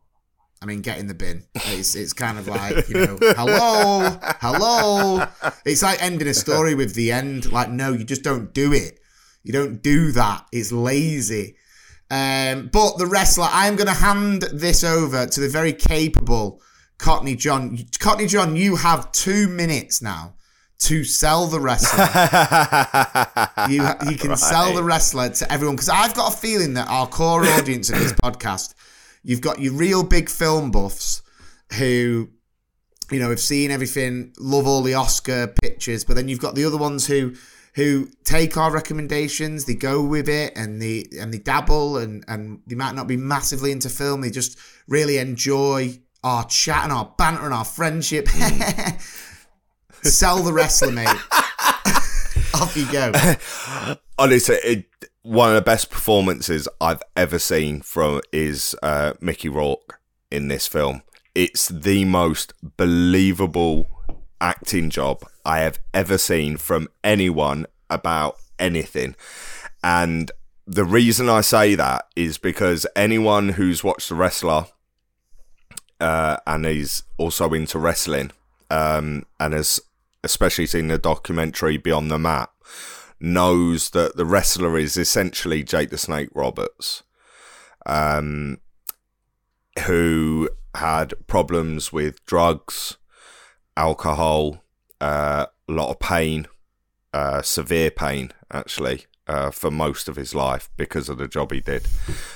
[0.61, 1.45] I mean, get in the bin.
[1.55, 5.27] It's, it's kind of like, you know, hello, hello.
[5.65, 7.51] It's like ending a story with the end.
[7.51, 8.99] Like, no, you just don't do it.
[9.43, 10.47] You don't do that.
[10.53, 11.57] It's lazy.
[12.11, 16.61] Um, but The Wrestler, I'm going to hand this over to the very capable
[16.99, 17.79] Cockney John.
[17.99, 20.35] Cockney John, you have two minutes now
[20.79, 22.07] to sell The Wrestler.
[23.69, 27.07] You you can sell the wrestler to everyone because I've got a feeling that our
[27.09, 28.75] core audience of this podcast,
[29.25, 31.23] you've got your real big film buffs
[31.73, 32.29] who,
[33.11, 36.65] you know, have seen everything, love all the Oscar pictures, but then you've got the
[36.65, 37.35] other ones who
[37.75, 42.61] who take our recommendations, they go with it, and they and they dabble, and and
[42.67, 47.13] they might not be massively into film, they just really enjoy our chat and our
[47.19, 48.29] banter and our friendship.
[48.31, 48.97] Hmm.
[50.11, 51.09] sell the wrestler, mate.
[52.55, 53.13] Off you go.
[54.19, 54.87] Honestly, it,
[55.23, 60.67] one of the best performances I've ever seen from is uh, Mickey Rourke in this
[60.67, 61.03] film.
[61.35, 63.87] It's the most believable
[64.41, 69.17] acting job I have ever seen from anyone about anything.
[69.83, 70.31] And
[70.67, 74.67] the reason I say that is because anyone who's watched The Wrestler
[76.01, 78.33] uh, and is also into wrestling
[78.71, 79.81] um, and has
[80.27, 82.51] especially seeing the documentary Beyond the Mat
[83.19, 87.03] knows that the wrestler is essentially Jake the Snake Roberts,
[87.87, 88.59] um,
[89.87, 92.99] who had problems with drugs,
[93.77, 94.63] alcohol,
[95.01, 96.47] uh, a lot of pain,
[97.15, 101.61] uh, severe pain, actually, uh, for most of his life because of the job he
[101.61, 101.87] did.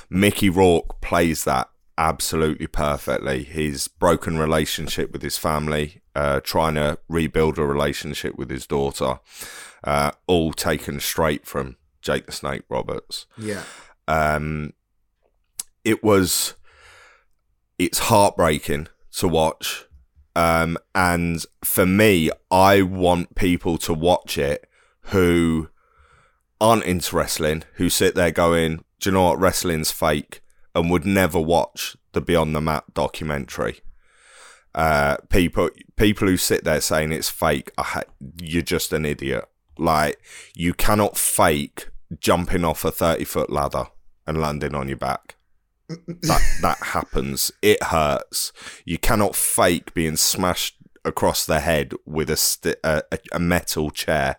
[0.09, 1.69] Mickey Rourke plays that
[2.01, 3.43] absolutely perfectly.
[3.43, 9.19] His broken relationship with his family, uh, trying to rebuild a relationship with his daughter,
[9.83, 13.27] uh, all taken straight from Jake the Snake Roberts.
[13.37, 13.61] Yeah.
[14.07, 14.73] Um,
[15.85, 16.55] it was,
[17.77, 18.87] it's heartbreaking
[19.17, 19.85] to watch.
[20.35, 24.67] Um, and for me, I want people to watch it
[25.05, 25.69] who
[26.59, 30.41] aren't into wrestling, who sit there going, do you know what, wrestling's fake,
[30.75, 33.79] and would never watch the Beyond the Mat documentary.
[34.73, 38.03] Uh, people, people who sit there saying it's fake, I ha-
[38.41, 39.45] you're just an idiot.
[39.77, 40.19] Like,
[40.55, 43.85] you cannot fake jumping off a 30 foot ladder
[44.27, 45.35] and landing on your back.
[46.07, 47.51] That, that happens.
[47.61, 48.53] It hurts.
[48.85, 53.91] You cannot fake being smashed across the head with a, st- a, a- a metal
[53.91, 54.37] chair.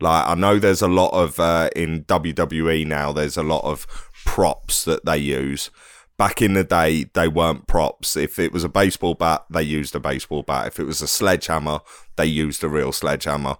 [0.00, 3.12] Like I know there's a lot of uh, in WWE now.
[3.12, 5.70] There's a lot of props that they use.
[6.16, 8.16] Back in the day, they weren't props.
[8.16, 10.66] If it was a baseball bat, they used a baseball bat.
[10.66, 11.80] If it was a sledgehammer,
[12.16, 13.56] they used a real sledgehammer.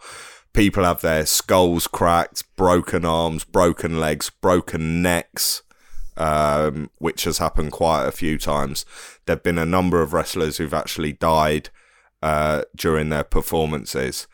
[0.52, 5.62] People have their skulls cracked, broken arms, broken legs, broken necks,
[6.16, 8.84] um, which has happened quite a few times.
[9.26, 11.70] There have been a number of wrestlers who've actually died
[12.22, 14.26] uh, during their performances.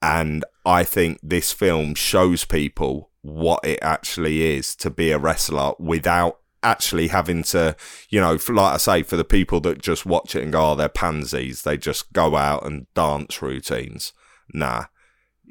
[0.00, 5.72] And I think this film shows people what it actually is to be a wrestler
[5.78, 7.76] without actually having to,
[8.08, 10.74] you know, like I say, for the people that just watch it and go, oh,
[10.74, 14.12] they're pansies, they just go out and dance routines.
[14.52, 14.86] Nah,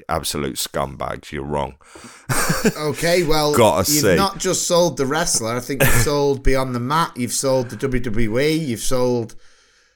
[0.09, 1.31] absolute scumbags.
[1.31, 1.75] You're wrong.
[2.77, 4.15] Okay, well, Gotta you've see.
[4.15, 5.55] not just sold the wrestler.
[5.55, 7.11] I think you've sold Beyond the Mat.
[7.15, 8.67] You've sold the WWE.
[8.67, 9.35] You've sold.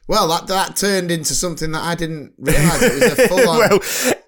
[0.07, 3.57] Well, that that turned into something that I didn't realize it was a full on.
[3.59, 3.79] well,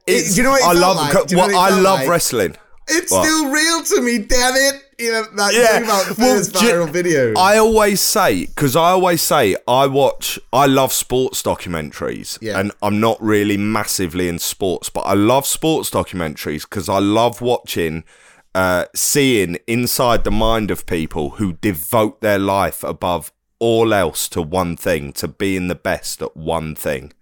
[0.07, 1.31] you know what I love like?
[1.31, 2.09] You know what what I love like?
[2.09, 2.55] wrestling.
[2.87, 3.25] It's What?
[3.25, 4.83] still real to me, damn it!
[4.99, 7.33] You know that thing about the Well, first you- viral video.
[7.37, 10.39] I always say because I always say I watch.
[10.53, 12.59] I love sports documentaries, Yeah.
[12.59, 17.41] and I'm not really massively in sports, but I love sports documentaries because I love
[17.41, 18.03] watching,
[18.53, 24.41] uh, seeing inside the mind of people who devote their life above all else to
[24.41, 27.13] one thing, to being the best at one thing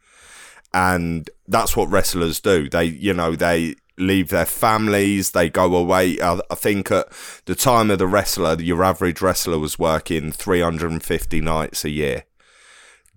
[0.74, 2.70] and that's what wrestlers do.
[2.70, 6.20] They, you know, they leave their families, they go away.
[6.22, 7.08] I, I think at
[7.46, 12.24] the time of the wrestler, your average wrestler was working 350 nights a year,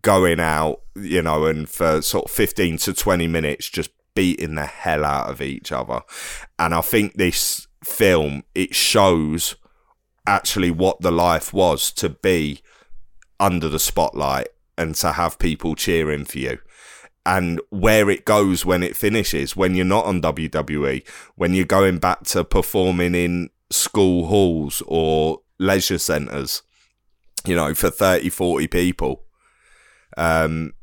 [0.02, 4.66] going out, you know, and for sort of 15 to 20 minutes, just beating the
[4.66, 6.02] hell out of each other.
[6.58, 9.56] And I think this film, it shows
[10.26, 12.60] actually what the life was to be
[13.40, 16.58] under the spotlight and to have people cheering for you
[17.24, 21.06] and where it goes when it finishes when you're not on WWE
[21.36, 26.62] when you're going back to performing in school halls or leisure centers
[27.46, 29.24] you know for 30 40 people.
[30.16, 30.74] Um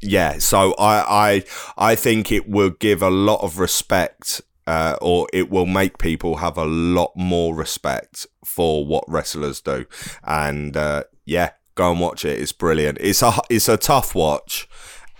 [0.00, 5.26] yeah so i i i think it will give a lot of respect uh, or
[5.32, 9.86] it will make people have a lot more respect for what wrestlers do.
[10.22, 12.40] And uh, yeah go and watch it.
[12.40, 12.98] It's brilliant.
[13.00, 14.68] It's a it's a tough watch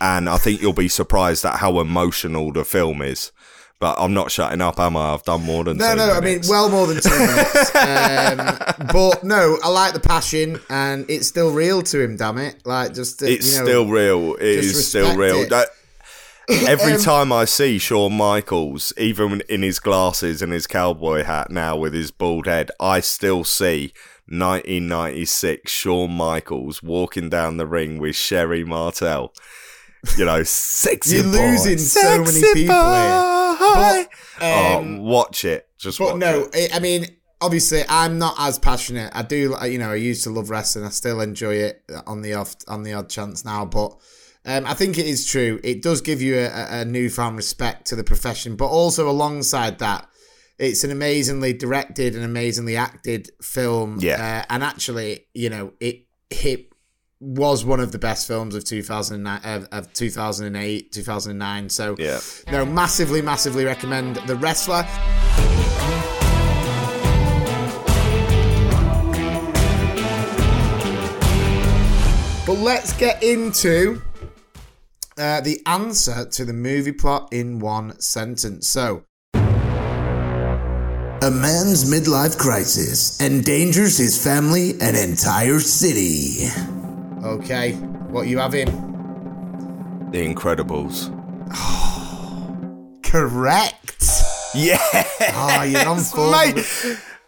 [0.00, 3.32] and I think you'll be surprised at how emotional the film is.
[3.80, 5.14] But I'm not shutting up, am I?
[5.14, 7.74] I've done more than no, no, I mean, well more than two minutes.
[7.76, 12.16] um, but no, I like the passion, and it's still real to him.
[12.16, 12.66] Damn it!
[12.66, 14.34] Like just uh, it's you know, still real.
[14.34, 15.42] It is still real.
[15.42, 15.50] it.
[15.50, 15.68] That-
[16.48, 21.50] every Um, time I see Shawn Michaels, even in his glasses and his cowboy hat
[21.50, 23.92] now with his bald head, I still see
[24.26, 29.32] 1996 Shawn Michaels walking down the ring with Sherri Martel.
[30.16, 31.30] You know, sexy You're boy.
[31.30, 33.56] losing so many Sexy people here.
[33.58, 34.06] boy.
[34.38, 35.68] But, um, oh, watch it.
[35.78, 36.72] Just But watch no, it.
[36.72, 37.06] I I mean,
[37.40, 39.10] obviously, I'm not as passionate.
[39.14, 40.84] I do, you know, I used to love wrestling.
[40.84, 43.64] I still enjoy it on the off, on the odd chance now.
[43.64, 43.96] But
[44.44, 45.60] um, I think it is true.
[45.64, 48.56] It does give you a, a newfound respect to the profession.
[48.56, 50.08] But also alongside that,
[50.58, 53.98] it's an amazingly directed and amazingly acted film.
[54.00, 54.42] Yeah.
[54.48, 56.72] Uh, and actually, you know, it it
[57.20, 62.20] was one of the best films of 2009 of, of 2008 2009 so Yeah.
[62.52, 64.84] no massively massively recommend the wrestler
[72.46, 74.00] But let's get into
[75.18, 78.66] uh, the answer to the movie plot in one sentence.
[78.68, 79.04] So,
[79.34, 86.46] A man's midlife crisis endangers his family and entire city.
[87.24, 87.72] Okay,
[88.10, 88.66] what you have in?
[90.10, 91.14] The Incredibles.
[93.02, 94.04] Correct.
[94.54, 94.78] Yeah.
[95.34, 96.30] Oh, you're on form.
[96.32, 96.64] Mate,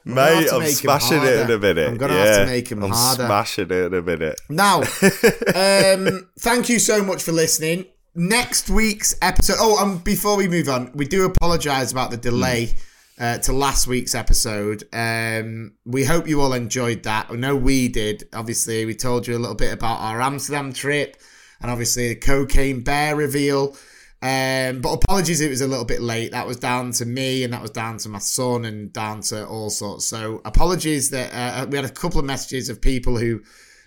[0.06, 1.88] I'm mate I'm smashing it in a minute.
[1.88, 2.24] I'm gonna yeah.
[2.24, 3.26] have to make 'em I'm harder.
[3.26, 4.40] smashing it in a minute.
[4.48, 4.78] Now,
[5.54, 7.84] um, thank you so much for listening.
[8.14, 9.56] Next week's episode.
[9.58, 12.74] Oh, and before we move on, we do apologise about the delay
[13.20, 14.82] uh, to last week's episode.
[14.92, 17.26] Um, we hope you all enjoyed that.
[17.30, 18.26] I know we did.
[18.32, 21.18] Obviously, we told you a little bit about our Amsterdam trip,
[21.60, 23.76] and obviously the cocaine bear reveal.
[24.22, 26.32] Um, but apologies, it was a little bit late.
[26.32, 29.46] That was down to me, and that was down to my son, and down to
[29.46, 30.06] all sorts.
[30.06, 33.42] So apologies that uh, we had a couple of messages of people who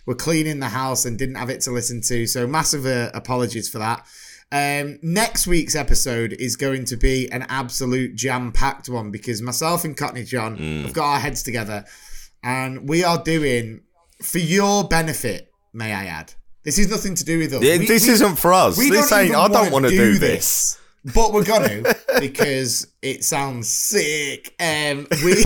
[0.05, 2.27] were cleaning the house and didn't have it to listen to.
[2.27, 4.05] So massive uh, apologies for that.
[4.53, 9.97] Um, next week's episode is going to be an absolute jam-packed one because myself and
[9.97, 11.85] Cockney John have got our heads together,
[12.43, 13.81] and we are doing
[14.21, 15.51] for your benefit.
[15.73, 16.33] May I add?
[16.63, 17.63] This is nothing to do with us.
[17.63, 18.77] Yeah, We- this we- isn't for us.
[18.77, 20.77] we This don't even I don't want to do this.
[21.15, 21.81] but we're gonna
[22.19, 24.53] because it sounds sick.
[24.59, 25.43] Um, we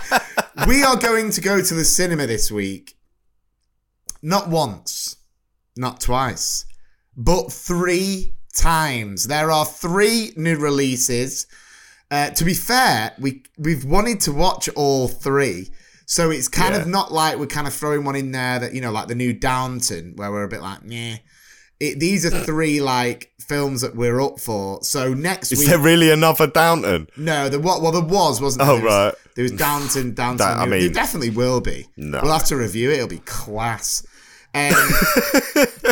[0.68, 2.94] we are going to go to the cinema this week.
[4.22, 5.16] Not once,
[5.76, 6.66] not twice,
[7.16, 9.26] but three times.
[9.26, 11.46] There are three new releases.
[12.10, 15.70] Uh, to be fair, we we've wanted to watch all three,
[16.06, 16.82] so it's kind Yeah.
[16.82, 19.14] of not like we're kind of throwing one in there that you know, like the
[19.14, 21.16] new Downton, where we're a bit like, yeah.
[21.80, 24.78] It, these are three like films that we're up for.
[24.84, 27.08] So next Is week, there really another Downton?
[27.16, 27.82] no, the what?
[27.82, 28.70] Well, there was, wasn't there?
[28.70, 29.14] Oh, there was, right.
[29.34, 30.36] There was Downton, Downton.
[30.38, 31.88] That- I mean- there definitely will be.
[31.96, 32.20] No.
[32.22, 32.94] We'll have to review it.
[32.98, 34.06] It'll be class.
[34.54, 34.72] Um,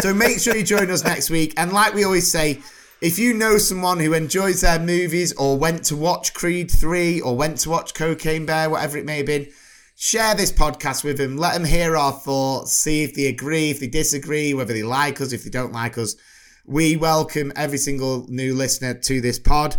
[0.01, 1.55] so make sure you join us next week.
[1.57, 2.61] And like we always say,
[3.01, 7.37] if you know someone who enjoys their movies or went to watch Creed 3 or
[7.37, 9.49] went to watch Cocaine Bear, whatever it may have been,
[9.97, 11.37] share this podcast with them.
[11.37, 15.21] Let them hear our thoughts, see if they agree, if they disagree, whether they like
[15.21, 16.15] us, if they don't like us.
[16.65, 19.77] We welcome every single new listener to this pod.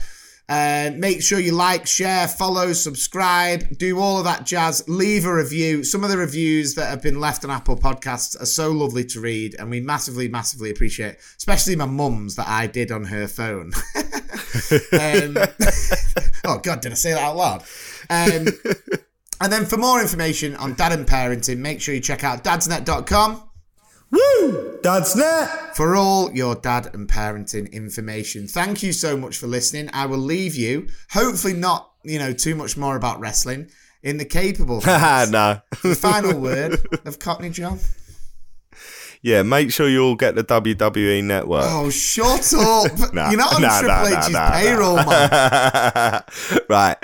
[0.49, 4.83] And make sure you like, share, follow, subscribe, do all of that jazz.
[4.89, 5.83] Leave a review.
[5.83, 9.21] Some of the reviews that have been left on Apple Podcasts are so lovely to
[9.21, 13.71] read, and we massively, massively appreciate, especially my mum's that I did on her phone.
[13.95, 15.37] um,
[16.45, 17.61] oh God, did I say that out loud?
[18.09, 18.47] Um,
[19.41, 23.49] and then for more information on dad and parenting, make sure you check out dadsnet.com
[24.13, 24.79] Woo!
[24.83, 25.75] That's net.
[25.75, 28.47] for all your dad and parenting information.
[28.47, 29.89] Thank you so much for listening.
[29.91, 33.71] I will leave you, hopefully not, you know, too much more about wrestling
[34.03, 34.81] in the capable.
[34.85, 35.61] No.
[35.81, 37.79] the final word of Cockney John.
[39.23, 41.63] Yeah, make sure you all get the WWE network.
[41.65, 42.91] Oh, shut up.
[43.13, 46.23] Nah, You're not on nah, Triple nah, H's nah, payroll, man.
[46.69, 46.97] right.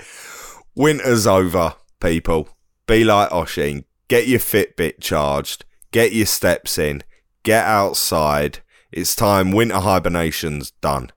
[0.75, 2.49] Winter's over, people.
[2.87, 3.85] Be like Oshin.
[4.09, 5.63] Get your Fitbit charged.
[5.91, 7.03] Get your steps in.
[7.43, 8.59] Get outside.
[8.91, 9.51] It's time.
[9.51, 11.11] Winter hibernation's done.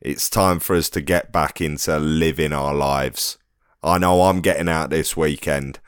[0.00, 3.38] It's time for us to get back into living our lives.
[3.82, 5.78] I know I'm getting out this weekend.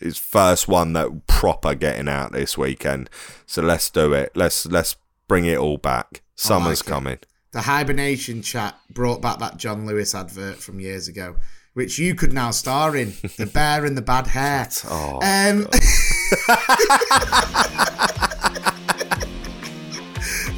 [0.00, 3.08] It's first one that proper getting out this weekend.
[3.46, 4.32] So let's do it.
[4.34, 4.96] Let's let's
[5.28, 6.22] bring it all back.
[6.34, 6.86] Summer's it.
[6.86, 7.18] coming.
[7.52, 11.36] The hibernation chat brought back that John Lewis advert from years ago,
[11.72, 13.14] which you could now star in.
[13.38, 14.68] The bear and the bad hair.
[14.84, 15.66] Oh, Um,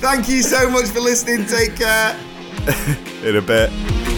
[0.01, 1.47] Thank you so much for listening.
[1.47, 2.19] Take care.
[3.23, 4.18] in a bit.